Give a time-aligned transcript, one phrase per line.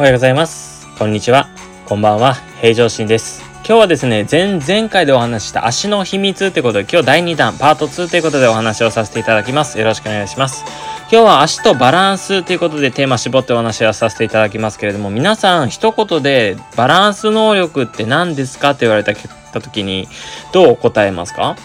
[0.00, 0.88] おはようございます。
[0.98, 1.50] こんにちは。
[1.84, 2.32] こんばんは。
[2.62, 3.42] 平常心です。
[3.56, 9.78] 今日はですね、前々回でお話した足の秘密ということで、今日第2弾、パート2ということでお話をさせていただきます。
[9.78, 10.64] よろしくお願いします。
[11.12, 19.12] 今日は足とバランスということでテーマ絞ってお話をさせていただきますけれども、皆さん一言でバランス能力って何ですかって言われた
[19.60, 20.08] 時に、
[20.54, 21.56] どう答えますか？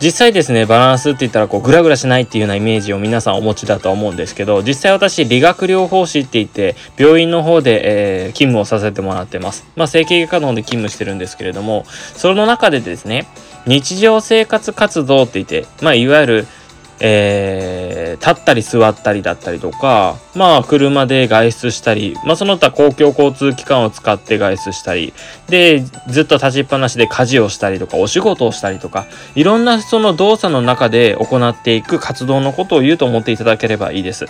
[0.00, 9.64] 実際ですね、バランスって言ったらこうグラグラしないっていうようなイメージを皆さんお持ちだと思うんですけど、実際私理学療法士って言って病院の方で、えー、勤務をさせてもらってます。
[9.76, 13.26] まあ整形外科の方で勤務してるんですけれども、その中でですね、
[13.66, 16.46] 日常生活活動って言って、まあいわゆる
[17.00, 25.12] えー、立ったり座ったりだったりとか、まあ車で外出したり、まあその他公共交通機関を使って外出したり、
[25.48, 34.26] で、ずっと立ちっぱなしで家事をしたりとか、お仕事をしたりとか、いろんなその動作の中で行っていく活動のことを言うと思っていただければいいです。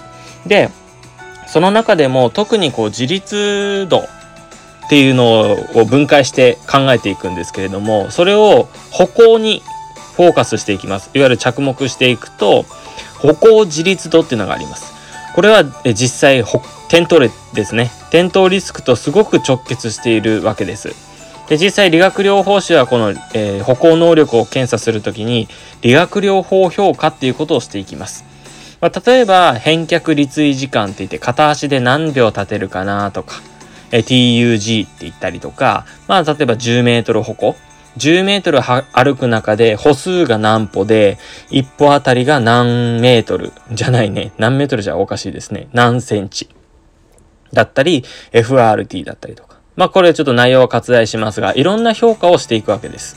[0.47, 0.71] で、
[1.47, 3.99] その中でも特にこう自立度
[4.87, 9.63] っていうのを分解して考えていくんですけれども、それを歩行に
[10.17, 11.11] フォーカスしていきます。
[11.15, 12.65] いわゆる着目していくと、
[13.19, 14.93] 歩行自立度っていうのがあります。
[15.35, 17.91] これは実際、転倒ですね。
[18.09, 20.95] 転倒リスクとすごく直結しているわけです。
[21.49, 25.47] で実際理学療法士はこの、えー、歩行能力を検査するときに
[25.83, 28.25] 理学療法評価っていうことをしていきます。
[28.81, 33.41] まあ、例えば返却立位時間って言って片足で何秒立てるかなとか、
[33.91, 37.57] え TUG って言ったりとか、まあ例えば10メートル歩行。
[37.97, 41.19] 10メートル歩く中で歩数が何歩で、
[41.51, 44.33] 1歩あたりが何メートルじゃないね。
[44.39, 45.69] 何メートルじゃおかしいですね。
[45.73, 46.49] 何センチ。
[47.53, 49.59] だったり、FRT だったりとか。
[49.77, 53.17] まあこれちょっと内容は割愛しますが、いろんな評価をしていくわけです。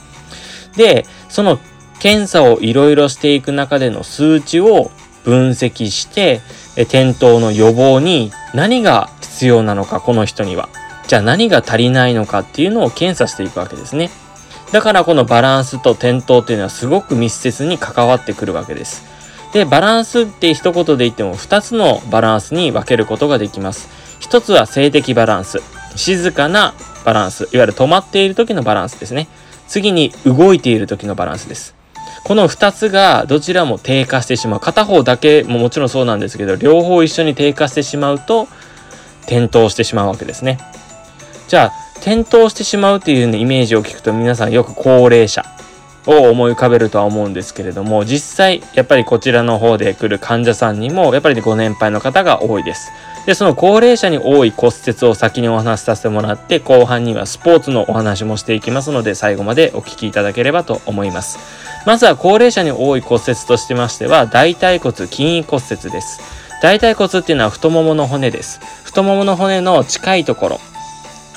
[0.76, 1.58] で、その
[1.98, 4.90] 検査をいろいろしていく中での数値を
[5.24, 6.40] 分析して、
[6.76, 10.68] 転倒の予防に何が必要なのか、この人には。
[11.08, 14.10] じゃあ何が足りないのかっていうのを検査していくわけですね。
[14.72, 19.04] だからこのバランスと転倒っていうのはすごく密接に関わってくるわけです。
[19.52, 23.88] で、バランスって一言で言っても2つのバランスに分けることができます。
[24.20, 25.60] 一つは静的バランス。
[25.96, 26.74] 静かな
[27.04, 27.44] バランス。
[27.44, 29.26] いわゆる止まっている時のバランスですね。
[29.66, 31.74] 次に動いている時のバランスです。
[32.24, 34.60] この2つがどちらも低下してしまう。
[34.60, 38.48] 片方だけももちろんそうなんですけど、両方一緒に低下してしまうと、
[39.22, 40.58] 転倒してしまうわけですね。
[41.48, 45.44] じゃあ、転倒してしまうっていう、イメージを聞くと皆さんよく高齢者
[46.06, 52.90] を思い浮かべるとは思うんですけれども実際やっぱりこちらの方で来る患者さんにもやっぱりご年配の方が多いです。
[53.26, 61.38] でその高齢者に多い骨折を先にお話しさせてもらって後半にはスポーツのお話もしていきますので最後までお聞きいただければと思います。
[61.84, 66.20] まずは高齢者に多い骨折としてましては大腿骨筋位骨折です。
[66.62, 68.60] 大腿骨っていうのは太ももの骨です。
[68.82, 70.60] 太ももの骨の近いところ、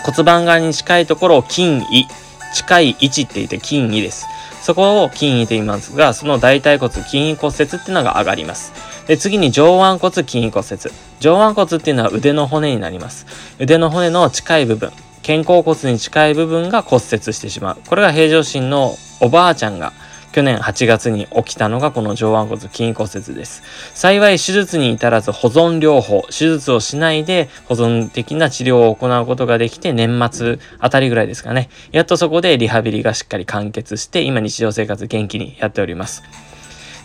[0.03, 2.07] 骨盤側に近いところを筋位、
[2.53, 4.25] 近い位置って言って筋位です。
[4.61, 8.73] そこを筋位と言いますが、その大腿骨筋位骨折っていうのが上がります。
[9.07, 10.79] で、次に上腕骨筋位骨折。
[11.19, 13.25] 上腕骨っていうのは腕の骨になります。
[13.59, 14.91] 腕の骨の近い部分、
[15.25, 17.77] 肩甲骨に近い部分が骨折してしまう。
[17.87, 19.93] これが平常心のおばあちゃんが
[20.31, 23.63] 去年8月に起きたのがこの上腕骨筋骨折です。
[23.93, 31.69] 幸い手術に至らず保存療法、手術をしないで保存的な治療を行うことができて年末あたりぐらいですかね。
[31.91, 36.23] やっとそこでリハビリがしっかり完結して今日常生活元気にやっております。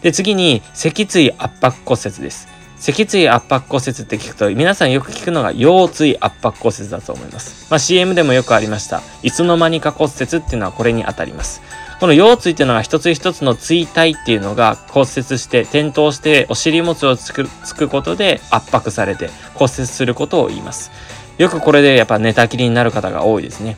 [0.03, 2.48] で、次に脊椎圧迫骨折です。
[2.78, 7.66] 脊椎圧迫骨折って聞くと皆さんよく聞くのが腰椎圧迫骨折だと思います。
[7.70, 9.03] まあ CM でもよくありました。
[9.22, 11.62] いつの間にか骨折っていうのはこれにあたります。
[11.98, 20.90] この腰椎っていうのが一つ一つの椎体っていうのが骨折して転倒してお尻餅をつくつくことで圧迫されて骨折することを言います。
[21.38, 23.76] よくこれでやっぱ寝たきりになる方が多いですね。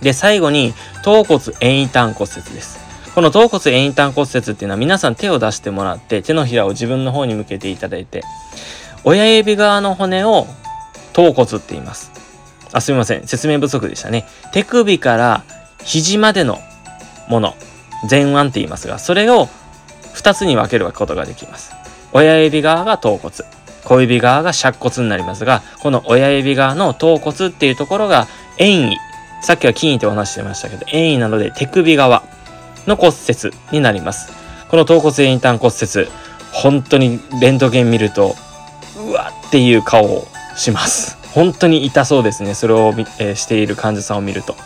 [0.00, 2.78] で、最後に頭骨遠位端骨折です。
[3.14, 8.22] この頭骨遠位端骨折っていうのは皆さん手を出してもらって手のひらを自分の方に向けていただいて
[9.04, 10.46] 親指側の骨を
[11.14, 12.12] 頭骨って言います。
[12.72, 13.26] あ、すみません。
[13.26, 14.26] 説明不足でしたね。
[14.52, 15.44] 手首から
[15.82, 16.58] 肘までの
[17.28, 17.54] もの、
[18.10, 19.48] 前腕って言いますが、それを
[20.14, 21.72] 2つに分けることができます。
[22.12, 23.34] 親指側が頭骨、
[23.84, 28.26] 小指側が尺骨になりますが、この親指側の頭骨っていうところが
[28.58, 28.98] 遠位、
[29.42, 32.22] さっきは筋位ってお話してましたけど、遠位なので手首側
[32.86, 34.32] の骨折になります。
[34.68, 36.08] この頭骨遠位端骨折、
[36.52, 38.34] 本当にレントゲン見ると、
[38.98, 40.26] うわっていう顔を
[40.56, 41.18] します。
[41.32, 42.54] 本当に痛そうですね。
[42.54, 44.56] それを、えー、している患者さんを見ると。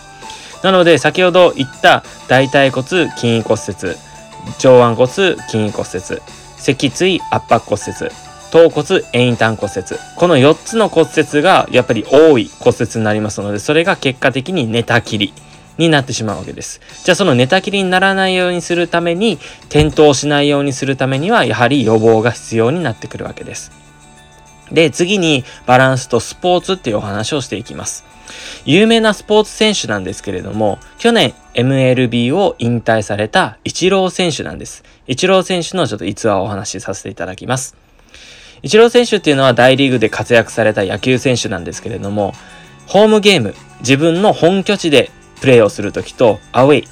[0.63, 3.97] なので先ほど言った大腿骨筋骨折
[4.59, 5.07] 上腕骨
[5.49, 6.23] 筋骨折
[6.59, 9.97] 脊椎圧迫骨折頭骨、遠端骨折。
[10.17, 15.33] この4つの骨折がやっぱり多い骨折になりますので、それが結果的に寝たきり
[15.79, 16.81] になってしまうわけです。
[17.05, 23.71] じゃあその寝たきりにならないようにするために、転倒しないようにするためには、やはり予防が必要になってくるわけです。
[24.73, 28.05] で、次にバランスとスポーツっていうお話をしていきます。
[28.65, 34.85] 有名なスポーツ選手なんですけれども、去年 MLB を引退されたイチロー選手なんです。
[35.07, 37.77] イチロー選手のちょっと逸話をお話しさせていただきます。
[38.63, 42.35] イチロー選手っていうのは大リーグで活躍された野球選手なんですけれども、
[42.87, 45.11] ホームゲーム、自分の本拠地で
[45.41, 46.89] プレーをするときと、アウェイ、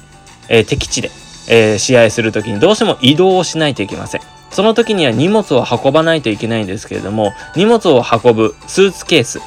[0.49, 1.11] えー、敵地で、
[1.49, 4.21] えー、試合するときにどうしても移動をしないといけません。
[4.51, 9.39] その時には荷物を運ばないといけないんですけれども、荷物を運ぶスーツケース、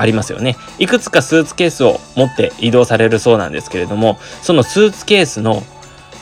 [0.00, 0.56] ありますよね。
[0.78, 5.62] いくつかスーツケースを持って移動されるそうなんですけれども、そのスーツケースの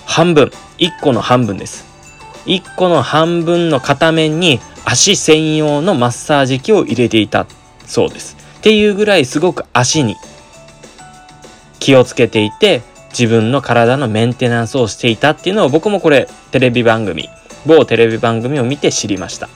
[0.04, 1.86] 半分、1個の半分です。
[2.46, 7.46] 1個の半分の片面に足専用のマッサージ機を入れていた
[7.86, 8.36] そうです。
[8.58, 10.16] っていうぐらいすごく足に
[11.78, 17.28] 気をつけていて、自分の体のメンテナンスをしていたっていうのを僕もこれテレビ番組、
[17.64, 19.48] 某テレビ番組を見て知りました。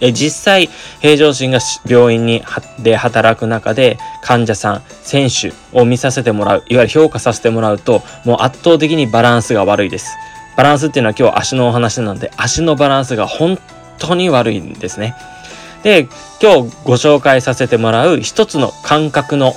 [0.00, 0.68] え実際、
[1.00, 2.42] 平常心が病院に
[2.78, 10.16] で働く中で患者さん、選手を見させてもらう、いわゆる評価させてもらうと、もう圧倒的にバランスが悪いです。
[10.56, 13.58] バランスっていうのは今日足のお話なので、足のバランスが本
[13.98, 15.14] 当に悪いんですね。
[15.82, 16.08] で、
[16.42, 19.54] 今日ご紹介させてもらう一つの感覚の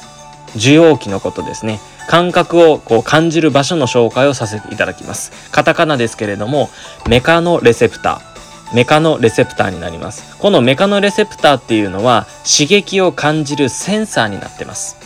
[0.55, 1.79] 受容器のことですね。
[2.07, 5.31] 感覚をこう感じる場所の紹介をさせていただきます。
[5.51, 6.69] カタカナですけれども、
[7.07, 8.32] メカノレセプター。
[8.73, 10.37] メカノレセプターになります。
[10.37, 14.97] このメカノレセプターっていうのは刺激を感じるセンサーになってます。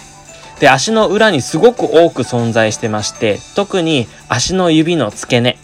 [0.59, 5.57] で、足の裏にすごく多く存在してまして、特に足の指の付け根、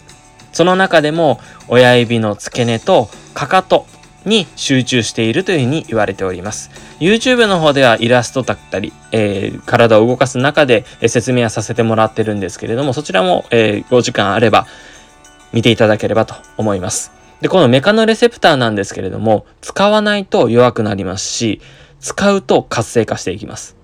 [0.52, 3.86] その中でも親指の付け根とかかと
[4.24, 6.70] に集中しているというふうに言われております。
[7.00, 14.66] YouTube の方ではイラストだったり、えー、体を動かす中で説明はさせてもらってるんですけれども、そちらも、えー、お時間あれば
[15.52, 17.23] 見ていただければと思います。
[17.40, 21.60] で、このメカノレセプターなんですけれども、使わないと弱くなりますし、
[22.00, 23.76] 使うと活性化していきます。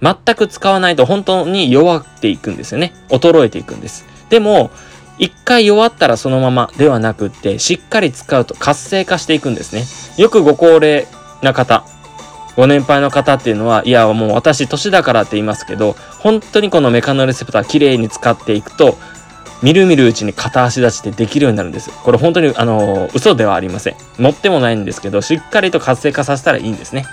[0.00, 2.94] 全く使わないと本当に弱っていくんですよね。
[3.08, 4.06] 衰えていくんです。
[4.30, 4.70] でも、
[5.18, 9.84] 一回弱ったらそのままではなくって、しっかり使うと活性化していくんですね。
[10.22, 11.06] よくご高齢
[11.42, 11.84] な方、
[12.56, 18.96] ご年配の方っていうのは、いや、もう私年だからって言いますけど、本当にこのメカノレセプターきれいに使っていくと、
[19.62, 21.90] みるみるうちに片足立ちでできるようになるんです。
[21.90, 23.96] これ本当にあの嘘ではありません。
[24.18, 27.06] 持ってもないんですけど、しっかりと活性化させたらいいんですね。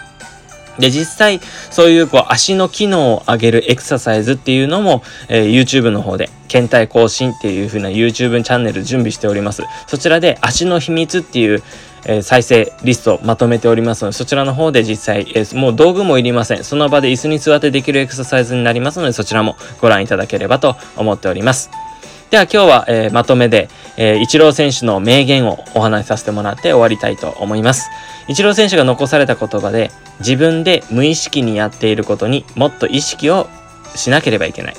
[0.79, 1.39] で、実際、
[1.71, 9.63] そういうこう足の機能を上げるエクササイズっていうのも、えー、YouTube の方で、検体更新っていう風な YouTube チャンネル準備しております。
[9.87, 11.63] そちらで足の秘密っていう、
[12.05, 16.63] えー、再生リストをまとめておりますので、そちらの方で実際、えー、もう道具もいりません。
[16.63, 21.69] その場で椅子に座ってできるエクササイズになりますので、そちらもご覧いただければと思っております。
[22.35, 27.89] では今日は、えー、まとめで、えー、イチロー選手の名言をお話しさせてもらって終わりたいと思います。
[28.27, 29.89] イチロー選手が残された言葉で、
[30.19, 33.47] 自分で無意識にやっていることにもっと意識を
[33.95, 34.75] しなければいけない。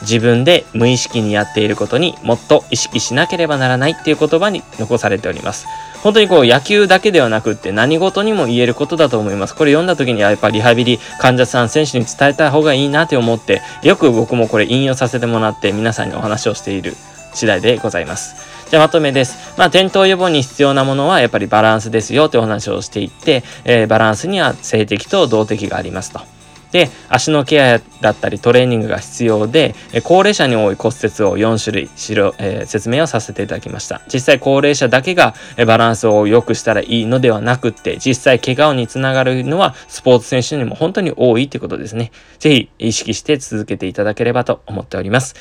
[0.00, 5.66] 自分で無意識にやっていることにもっと意識しなければならないっていう言葉に残されております。
[6.02, 9.54] 本当にこう野球だけではなくって何事にも言えることだと思います。
[9.54, 16.94] これ読んだ時にはやっぱリハビリ患者さん、選手に伝えた方がいいなって思って、よく僕もこれ引用させてもらって皆さんにお話をしている
[17.34, 18.36] 次第でございます。
[18.70, 19.58] じゃあまとめです。
[19.58, 26.37] まあ、転倒予防に必要なものはやっぱりバランスですよってお話をしていって、えー、バランスには静的と動的がありますと。
[26.72, 34.02] で、足のケアだったりトレーニングが必要で、高齢者に多い骨折を4種類しろ、えー、説明をさせていただきました。
[34.12, 35.34] 実際高齢者だけが
[35.66, 42.12] バランスを良くしたらいいのではなくって、実際怪我につながるのはスポーツ選手にも本当に多いってことですね。
[42.38, 45.34] ぜひ意識して続けていただければと思っております。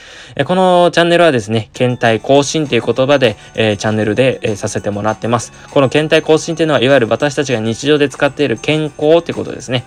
[0.46, 5.52] このチャンネルはですね、検体更新という言葉で、えー、チャンネルで、えー、させてもらってます。
[5.72, 9.86] この検体更新っていうのは、いわゆる私たちが日常で使っている健康ってことですね。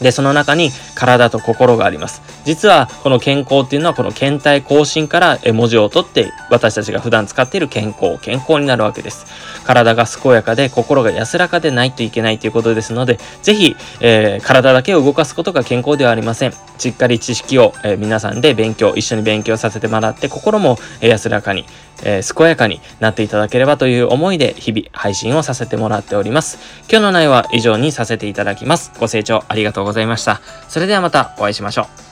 [0.00, 2.22] で、その中に体と心があります。
[2.44, 9.26] 実はこの健康っていうのはこの検体更新から文字を取って私たちが普段使っている健康、健康になるわけです。
[9.64, 16.54] 体が健やかで心が安らかでないといけないということですので、ぜひ、えー、体だけを動かすことが健康ではありません。
[16.78, 21.66] しっかり知識を、えー、皆さんで勉強、一緒に勉強させてもらって心も、安らかに、
[22.04, 26.58] えー、健やかになっていただければという思いで日々配信をさせてもらっております。
[26.90, 28.92] 今日の内容は以上にさせていただきます。
[28.98, 30.40] ご清聴ありがとうございました。
[30.68, 32.09] それではまたお会いしましょう。